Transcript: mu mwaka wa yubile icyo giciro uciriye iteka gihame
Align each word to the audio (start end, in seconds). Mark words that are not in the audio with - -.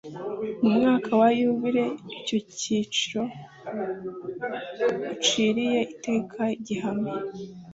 mu 0.61 0.69
mwaka 0.77 1.09
wa 1.19 1.29
yubile 1.39 1.85
icyo 2.17 2.37
giciro 2.49 3.21
uciriye 5.13 5.79
iteka 5.95 6.41
gihame 6.65 7.11